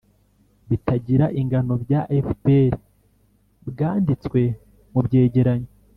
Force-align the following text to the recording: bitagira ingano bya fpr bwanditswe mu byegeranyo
bitagira 0.69 1.25
ingano 1.39 1.73
bya 1.83 2.01
fpr 2.25 2.73
bwanditswe 3.69 4.41
mu 4.91 4.99
byegeranyo 5.05 5.69